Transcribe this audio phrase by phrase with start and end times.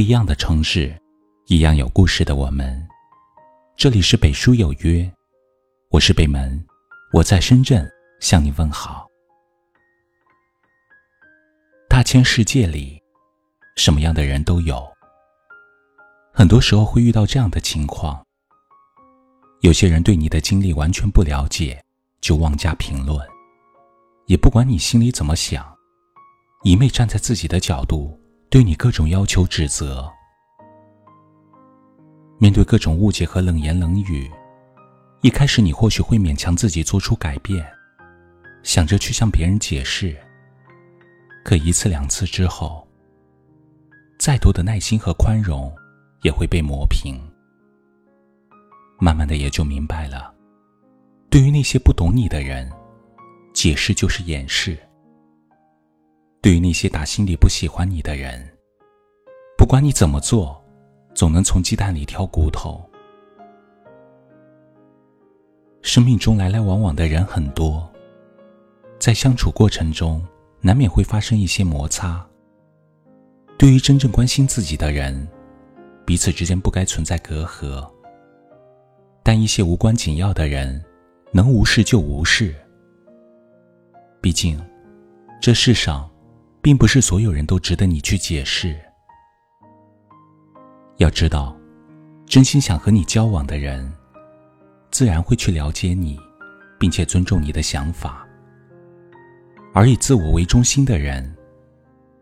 [0.00, 0.98] 一样的城市，
[1.48, 2.88] 一样有故事的我们。
[3.76, 5.12] 这里是北书有约，
[5.90, 6.58] 我是北门，
[7.12, 7.86] 我在深圳
[8.18, 9.06] 向你问好。
[11.86, 12.98] 大千世界里，
[13.76, 14.82] 什么样的人都有。
[16.32, 18.24] 很多时候会遇到这样的情况：
[19.60, 21.78] 有些人对你的经历完全不了解，
[22.22, 23.20] 就妄加评论，
[24.24, 25.76] 也不管你心里怎么想，
[26.64, 28.18] 一昧站在自己的角度
[28.50, 30.12] 对你各种要求指责。
[32.36, 34.28] 面对各种误解和冷言冷语，
[35.20, 37.64] 一开始你或许会勉强自己做出改变，
[38.64, 40.16] 想着去向别人解释。
[41.44, 42.84] 可一次两次之后，
[44.18, 45.72] 再多的耐心和宽容
[46.22, 47.20] 也会被磨平。
[48.98, 50.34] 慢慢的也就明白了，
[51.30, 52.68] 对于那些不懂你的人，
[53.54, 54.74] 解释就是掩饰；
[56.42, 58.48] 对于那些打心里不喜欢你的人，
[59.56, 60.62] 不管你怎么做，
[61.14, 62.82] 总能从鸡蛋里挑骨头。
[65.82, 67.90] 生命中来来往往的人很多，
[68.98, 70.22] 在相处过程中。
[70.62, 72.22] 难免会发生一些摩擦。
[73.56, 75.26] 对于真正关心自己的人，
[76.04, 77.82] 彼此之间不该存在隔阂。
[79.22, 80.84] 但一些无关紧要的人，
[81.32, 82.54] 能无视就无视。
[84.20, 84.60] 毕竟，
[85.40, 86.09] 这世上，
[86.62, 88.78] 并不是所有人都值得你去解释。
[90.98, 91.56] 要知道，
[92.26, 93.90] 真心想和你交往的人，
[94.90, 96.18] 自然会去了解你，
[96.78, 98.26] 并且尊重你的想法。
[99.72, 101.34] 而以自我为中心的人，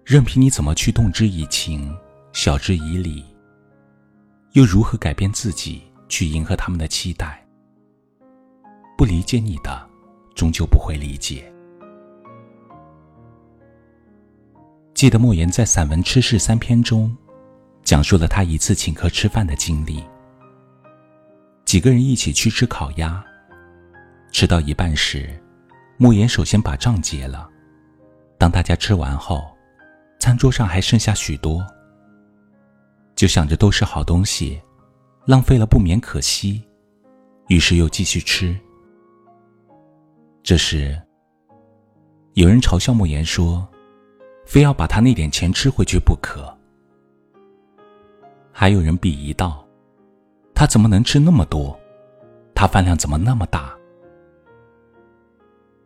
[0.04, 1.92] 任凭你怎么去动之以情、
[2.32, 3.24] 晓之以理，
[4.52, 7.44] 又如何改变自己去迎合他们的期待？
[8.96, 9.88] 不理解你的，
[10.34, 11.52] 终究不会理解。
[14.98, 17.16] 记得莫言在散文《吃事三篇》中，
[17.84, 20.02] 讲述了他一次请客吃饭的经历。
[21.64, 23.24] 几个人一起去吃烤鸭，
[24.32, 25.40] 吃到一半时。
[25.98, 27.48] 莫言首先把账结了。
[28.38, 29.46] 当大家吃完后，
[30.18, 31.64] 餐桌上还剩下许多，
[33.14, 34.60] 就想着都是好东西，
[35.26, 36.60] 浪费了不免可惜，
[37.46, 38.58] 于是又继续吃。
[40.42, 41.00] 这时，
[42.34, 43.64] 有人嘲笑莫言说
[44.48, 46.52] ：“非要把他那点钱吃回去不可。”
[48.50, 49.62] 还有人鄙夷道
[50.54, 51.78] ：“他怎么能吃那么多？
[52.54, 53.76] 他饭量怎么那么大？”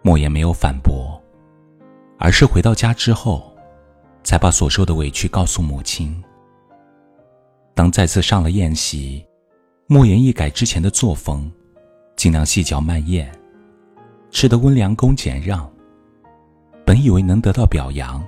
[0.01, 1.21] 莫言没有反驳，
[2.19, 3.53] 而是回到家之后，
[4.23, 6.23] 才把所受的委屈告诉母亲。
[7.75, 9.27] 当再次上了宴席，
[9.89, 11.51] 莫言一改之前的作风，
[12.15, 13.31] 尽量细嚼慢咽，
[14.31, 15.69] 吃得温良恭俭让。
[16.85, 18.25] 本以为能得到表扬，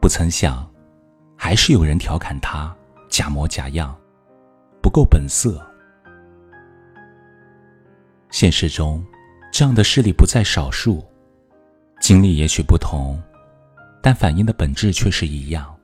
[0.00, 0.68] 不曾想，
[1.36, 2.74] 还是有人调侃他
[3.08, 3.96] 假模假样，
[4.82, 5.64] 不够本色。
[8.30, 9.04] 现实中。
[9.52, 11.02] 这样的事例不在少数，
[11.98, 13.18] 经历也许不同，
[14.02, 15.74] 但反映的本质却是一样。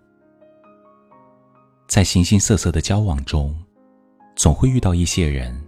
[1.89, 3.56] 在形形色色的交往中，
[4.37, 5.59] 总会遇到一些人，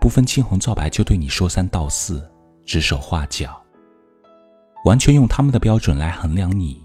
[0.00, 2.26] 不分青红皂白就对你说三道四、
[2.64, 3.62] 指手画脚，
[4.86, 6.82] 完全用他们的标准来衡量你，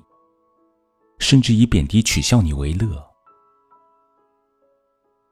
[1.20, 3.04] 甚至以贬低、取笑你为乐。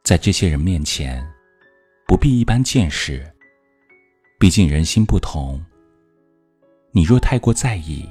[0.03, 1.25] 在这些人面前，
[2.07, 3.29] 不必一般见识。
[4.39, 5.63] 毕竟人心不同。
[6.91, 8.09] 你若太过在意，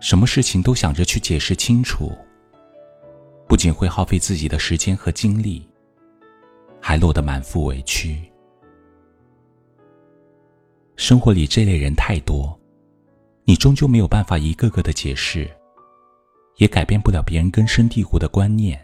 [0.00, 2.10] 什么事情都想着去解释清楚，
[3.46, 5.68] 不仅会耗费自己的时间和精力，
[6.80, 8.20] 还落得满腹委屈。
[10.96, 12.58] 生活里这类人太多，
[13.44, 15.48] 你终究没有办法一个个的解释，
[16.56, 18.80] 也改变不了别人根深蒂固的观念。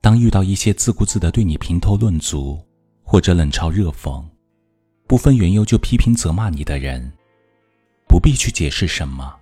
[0.00, 2.62] 当遇到一些自顾自的对你评头论足，
[3.02, 4.24] 或者冷嘲热讽，
[5.06, 7.12] 不分缘由就批评责骂你的人，
[8.08, 9.34] 不必去解释什么，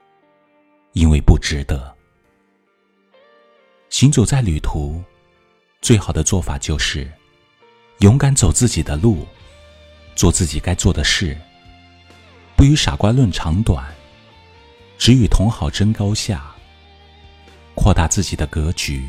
[0.92, 1.94] 因为不值得。
[3.90, 5.02] 行走在旅途，
[5.80, 7.10] 最好的做法就是
[7.98, 9.26] 勇敢走自己的路，
[10.14, 11.36] 做自己该做的事，
[12.56, 13.84] 不与傻瓜论长短，
[14.96, 16.53] 只与同好争高下，
[17.84, 19.02] 扩大自己的格局，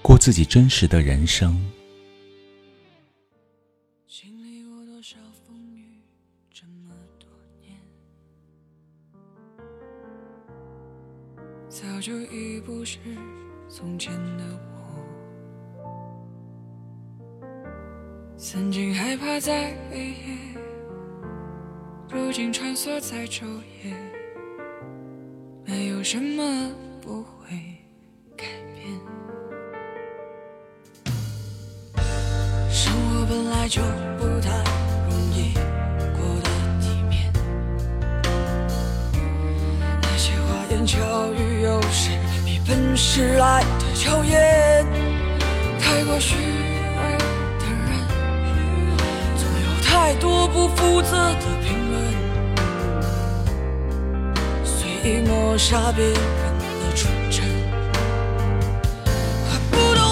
[0.00, 1.60] 过自己真实的人生。
[4.06, 5.98] 经历过多少风雨，
[6.52, 7.28] 这么多
[7.60, 7.76] 年
[11.68, 13.00] 早就已不是
[13.68, 14.44] 从前的
[15.80, 15.82] 我，
[18.36, 20.38] 曾经害怕在黑夜，
[22.08, 23.44] 如今穿梭在昼
[23.82, 23.92] 夜，
[25.64, 26.70] 没有什么
[27.04, 27.56] 不会
[28.36, 28.44] 改
[28.76, 28.86] 变。
[32.70, 33.82] 生活本来就
[34.18, 34.50] 不太
[35.08, 35.52] 容易
[36.14, 36.48] 过得
[36.80, 37.32] 体面，
[40.00, 40.96] 那些花言巧
[41.32, 42.10] 语有时
[42.44, 44.86] 比本事来的巧艳，
[45.80, 47.18] 太过虚伪
[47.58, 47.90] 的人，
[49.36, 52.00] 总有太多不负责的评论，
[54.64, 56.51] 随意抹杀别人。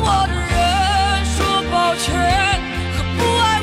[0.03, 1.37] 我的人说
[1.71, 2.09] 抱歉，
[2.97, 3.60] 和不爱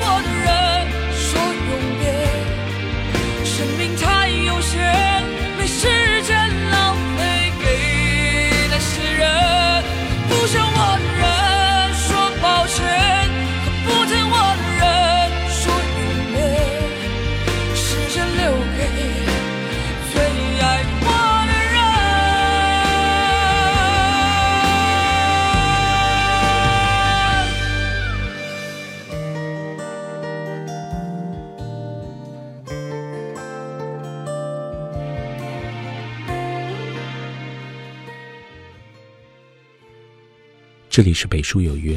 [40.97, 41.95] 这里是北书有约，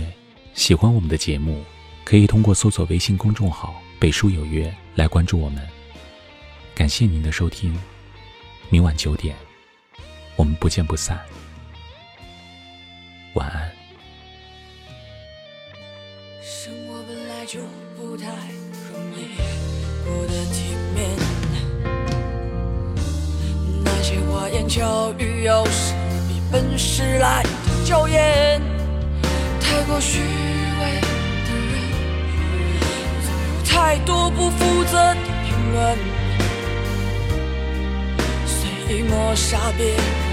[0.52, 1.64] 喜欢我们的节目，
[2.05, 5.67] 可以通过搜索微信公众号“北书有约”来关注我们。
[6.75, 7.75] 感谢您的收听，
[8.69, 9.35] 明晚九点，
[10.37, 11.19] 我们不见不散。
[13.32, 13.73] 晚安。
[16.43, 17.58] 生活本来就
[17.96, 19.35] 不太容易
[20.05, 21.17] 过得体面，
[23.82, 25.94] 那些花言巧语有时
[26.29, 27.49] 比本事来的
[27.87, 28.50] 娇艳，
[29.90, 31.75] 过虚伪的人，
[33.26, 35.98] 总有太多不负责的评论，
[38.46, 40.30] 随意抹杀别人。